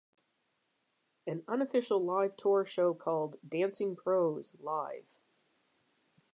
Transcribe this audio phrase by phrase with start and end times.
[1.27, 5.05] An unofficial live tour show called Dancing Pros: Live!